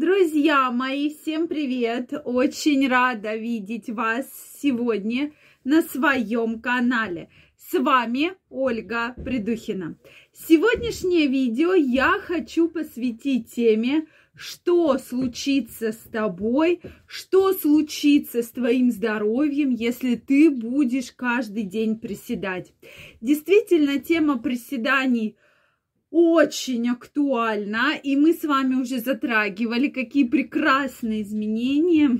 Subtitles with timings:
[0.00, 2.12] Друзья мои, всем привет!
[2.24, 4.26] Очень рада видеть вас
[4.62, 5.32] сегодня
[5.64, 7.30] на своем канале.
[7.56, 9.98] С вами Ольга Придухина.
[10.32, 14.06] Сегодняшнее видео я хочу посвятить теме,
[14.36, 22.72] что случится с тобой, что случится с твоим здоровьем, если ты будешь каждый день приседать.
[23.20, 25.36] Действительно, тема приседаний–
[26.10, 32.18] очень актуальна, и мы с вами уже затрагивали, какие прекрасные изменения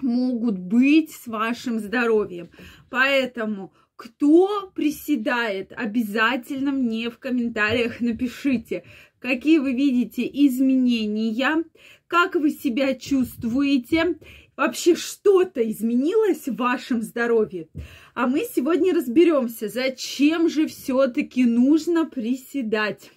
[0.00, 2.50] могут быть с вашим здоровьем.
[2.90, 8.84] Поэтому, кто приседает, обязательно мне в комментариях напишите,
[9.18, 11.64] какие вы видите изменения,
[12.06, 14.18] как вы себя чувствуете,
[14.56, 17.68] вообще что-то изменилось в вашем здоровье.
[18.14, 23.10] А мы сегодня разберемся, зачем же все-таки нужно приседать.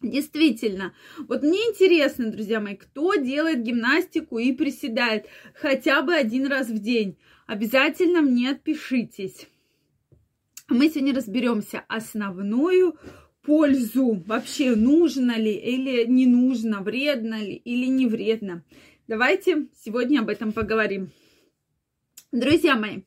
[0.00, 0.94] Действительно,
[1.28, 6.78] вот мне интересно, друзья мои, кто делает гимнастику и приседает хотя бы один раз в
[6.78, 7.16] день.
[7.46, 9.48] Обязательно мне отпишитесь.
[10.68, 12.98] Мы сегодня разберемся основную
[13.44, 18.64] пользу, вообще нужно ли или не нужно, вредно ли или не вредно.
[19.06, 21.10] Давайте сегодня об этом поговорим.
[22.32, 23.02] Друзья мои,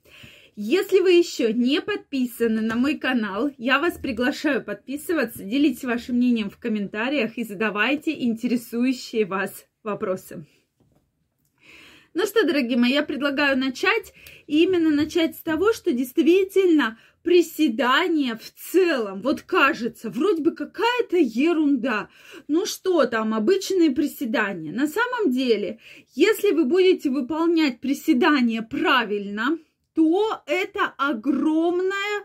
[0.55, 6.49] если вы еще не подписаны на мой канал, я вас приглашаю подписываться, делитесь вашим мнением
[6.49, 10.45] в комментариях и задавайте интересующие вас вопросы.
[12.13, 14.13] Ну что, дорогие мои, я предлагаю начать,
[14.47, 16.97] и именно начать с того, что действительно
[17.27, 22.07] приседания в целом, вот кажется, вроде бы какая-то ерунда.
[22.47, 24.71] Ну что там, обычные приседания.
[24.71, 25.77] На самом деле,
[26.15, 29.57] если вы будете выполнять приседания правильно,
[29.93, 32.23] то это огромная,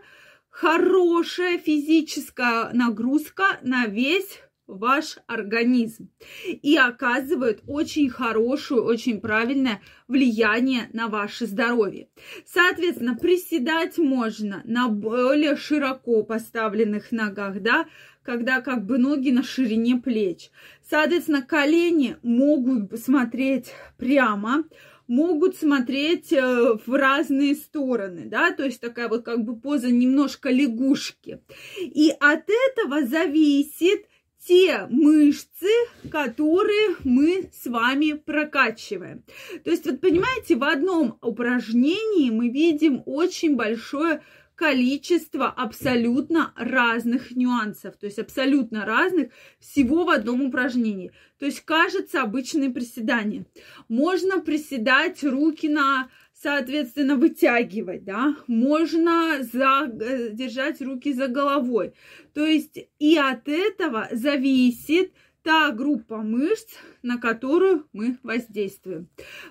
[0.49, 6.09] хорошая физическая нагрузка на весь ваш организм
[6.45, 12.07] и оказывают очень хорошее, очень правильное влияние на ваше здоровье.
[12.45, 17.85] Соответственно, приседать можно на более широко поставленных ногах, да,
[18.23, 20.49] когда как бы ноги на ширине плеч.
[20.89, 24.63] Соответственно, колени могут смотреть прямо,
[25.07, 30.49] могут смотреть э, в разные стороны, да, то есть такая вот как бы поза немножко
[30.49, 31.41] лягушки.
[31.81, 34.05] И от этого зависит
[34.45, 35.71] те мышцы,
[36.11, 39.23] которые мы с вами прокачиваем.
[39.63, 44.21] То есть, вот понимаете, в одном упражнении мы видим очень большое
[44.63, 49.27] количество абсолютно разных нюансов, то есть абсолютно разных
[49.59, 51.11] всего в одном упражнении.
[51.37, 53.45] То есть кажется обычное приседание.
[53.89, 61.93] Можно приседать руки на соответственно, вытягивать, да, можно за, э, держать руки за головой.
[62.33, 65.13] То есть и от этого зависит
[65.43, 66.69] та группа мышц,
[67.01, 69.07] на которую мы воздействуем.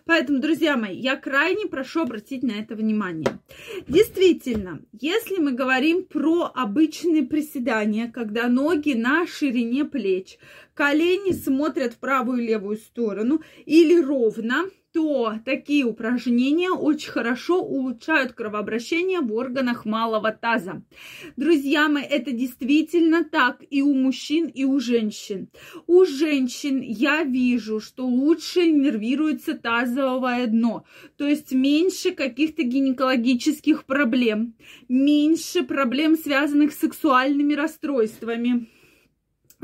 [0.07, 3.39] Поэтому, друзья мои, я крайне прошу обратить на это внимание.
[3.87, 10.39] Действительно, если мы говорим про обычные приседания, когда ноги на ширине плеч,
[10.75, 18.33] колени смотрят в правую и левую сторону или ровно, то такие упражнения очень хорошо улучшают
[18.33, 20.83] кровообращение в органах малого таза.
[21.37, 25.49] Друзья мои, это действительно так и у мужчин, и у женщин.
[25.87, 30.85] У женщин я вижу, что лучше нервируется тазовое дно,
[31.17, 34.55] то есть меньше каких-то гинекологических проблем,
[34.89, 38.69] меньше проблем, связанных с сексуальными расстройствами.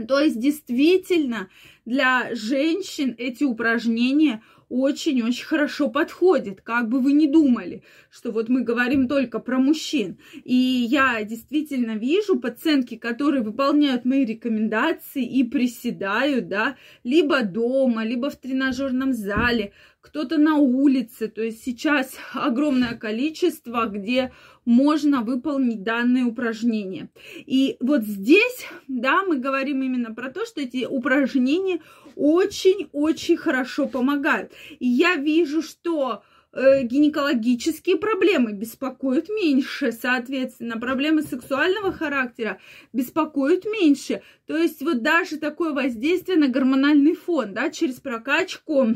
[0.06, 1.50] То есть действительно
[1.84, 8.62] для женщин эти упражнения– очень-очень хорошо подходит, как бы вы ни думали, что вот мы
[8.62, 10.19] говорим только про мужчин.
[10.45, 18.31] И я действительно вижу пациентки, которые выполняют мои рекомендации и приседают, да, либо дома, либо
[18.31, 19.73] в тренажерном зале,
[20.08, 21.28] кто-то на улице.
[21.28, 24.32] То есть сейчас огромное количество, где
[24.64, 27.10] можно выполнить данные упражнения.
[27.36, 31.80] И вот здесь, да, мы говорим именно про то, что эти упражнения
[32.16, 34.52] очень-очень хорошо помогают.
[34.78, 36.22] И я вижу, что
[36.52, 42.58] э, гинекологические проблемы беспокоят меньше, соответственно, проблемы сексуального характера
[42.93, 44.22] беспокоят меньше.
[44.46, 48.94] То есть вот даже такое воздействие на гормональный фон, да, через прокачку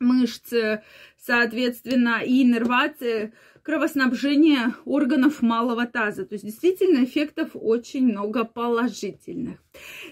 [0.00, 0.52] мышц,
[1.18, 6.24] соответственно, и иннервации кровоснабжения органов малого таза.
[6.24, 9.58] То есть действительно эффектов очень много положительных.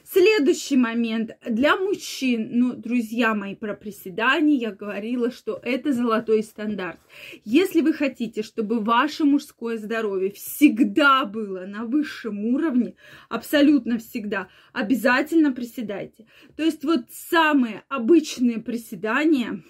[0.05, 1.33] Следующий момент.
[1.45, 7.01] Для мужчин, ну, друзья мои, про приседания я говорила, что это золотой стандарт.
[7.45, 12.95] Если вы хотите, чтобы ваше мужское здоровье всегда было на высшем уровне,
[13.29, 16.27] абсолютно всегда, обязательно приседайте.
[16.57, 19.63] То есть вот самые обычные приседания,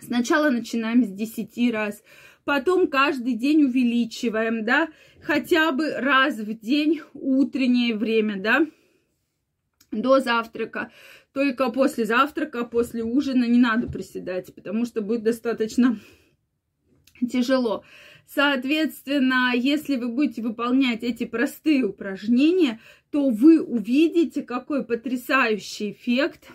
[0.00, 2.02] сначала начинаем с 10 раз,
[2.46, 4.88] потом каждый день увеличиваем, да,
[5.20, 8.66] хотя бы раз в день утреннее время, да,
[9.90, 10.92] до завтрака.
[11.32, 15.98] Только после завтрака, после ужина не надо приседать, потому что будет достаточно
[17.30, 17.84] тяжело.
[18.28, 26.48] Соответственно, если вы будете выполнять эти простые упражнения, то вы увидите, какой потрясающий эффект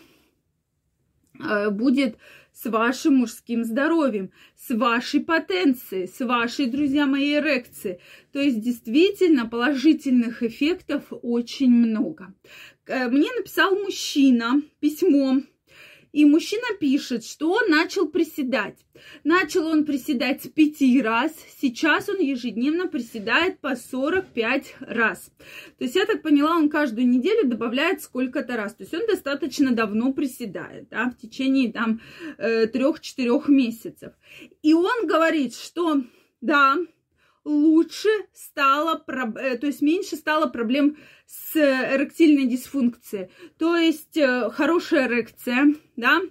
[1.37, 2.17] э, будет
[2.53, 7.99] с вашим мужским здоровьем, с вашей потенцией, с вашей, друзья мои, эрекцией.
[8.31, 12.33] То есть действительно положительных эффектов очень много.
[12.87, 15.41] Э, мне написал мужчина письмо,
[16.11, 18.77] и мужчина пишет, что он начал приседать.
[19.23, 25.31] Начал он приседать с 5 раз, сейчас он ежедневно приседает по 45 раз.
[25.77, 28.75] То есть, я так поняла, он каждую неделю добавляет сколько-то раз.
[28.75, 32.01] То есть, он достаточно давно приседает, да, в течение там
[32.37, 32.71] 3-4
[33.17, 34.13] э, месяцев.
[34.61, 36.03] И он говорит, что
[36.41, 36.77] да,
[37.43, 43.29] лучше стало, э, то есть меньше стало проблем с эректильной дисфункцией.
[43.57, 46.21] То есть э, хорошая эрекция, да,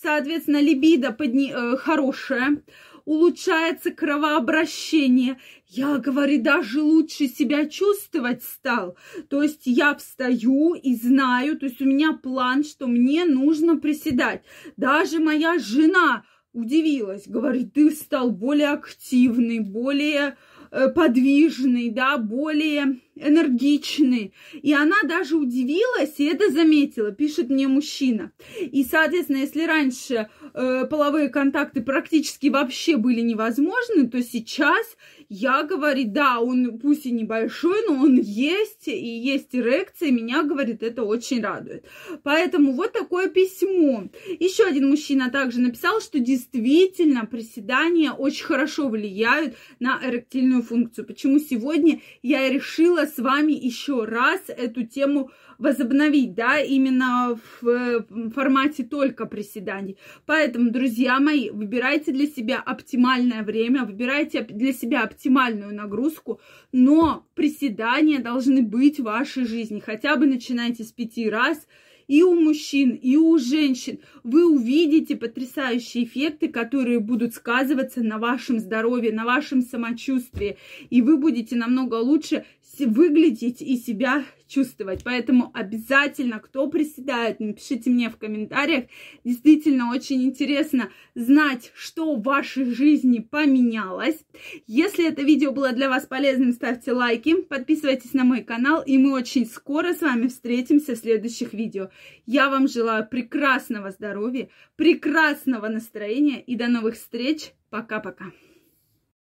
[0.00, 1.52] соответственно, либидо подни...
[1.52, 2.62] Э, хорошая,
[3.04, 5.38] улучшается кровообращение.
[5.66, 8.96] Я, говорю, даже лучше себя чувствовать стал.
[9.28, 14.44] То есть я встаю и знаю, то есть у меня план, что мне нужно приседать.
[14.76, 20.36] Даже моя жена удивилась, говорит, ты стал более активный, более
[20.76, 24.32] Э, подвижный, да, более энергичный.
[24.62, 28.32] И она даже удивилась и это заметила, пишет мне мужчина.
[28.60, 34.84] И, соответственно, если раньше э, половые контакты практически вообще были невозможны, то сейчас
[35.28, 40.82] я, говорит, да, он пусть и небольшой, но он есть, и есть эрекция, меня, говорит,
[40.82, 41.84] это очень радует.
[42.22, 44.04] Поэтому вот такое письмо.
[44.38, 51.06] Еще один мужчина также написал, что действительно приседания очень хорошо влияют на эректильную функцию.
[51.06, 58.04] Почему сегодня я решила с вами еще раз эту тему возобновить, да, именно в
[58.34, 59.96] формате только приседаний.
[60.26, 66.40] Поэтому, друзья мои, выбирайте для себя оптимальное время, выбирайте для себя оптимальную нагрузку,
[66.72, 69.80] но приседания должны быть в вашей жизни.
[69.80, 71.66] Хотя бы начинайте с пяти раз,
[72.08, 74.00] и у мужчин, и у женщин.
[74.22, 80.56] Вы увидите потрясающие эффекты, которые будут сказываться на вашем здоровье, на вашем самочувствии.
[80.90, 82.44] И вы будете намного лучше
[82.78, 85.02] выглядеть и себя чувствовать.
[85.04, 88.84] Поэтому обязательно, кто приседает, напишите мне в комментариях.
[89.24, 94.24] Действительно очень интересно знать, что в вашей жизни поменялось.
[94.66, 99.12] Если это видео было для вас полезным, ставьте лайки, подписывайтесь на мой канал, и мы
[99.12, 101.90] очень скоро с вами встретимся в следующих видео.
[102.26, 107.52] Я вам желаю прекрасного здоровья, прекрасного настроения и до новых встреч.
[107.70, 108.26] Пока-пока.